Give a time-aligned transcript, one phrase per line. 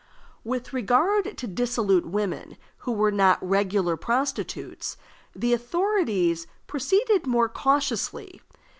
[0.43, 4.97] With regard to dissolute women who were not regular prostitutes,
[5.35, 8.41] the authorities proceeded more cautiously.